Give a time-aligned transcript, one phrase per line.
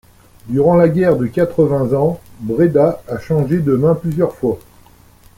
[0.47, 4.57] Durant la guerre de Quatre-Vingts Ans, Bréda a changé de mains plusieurs fois.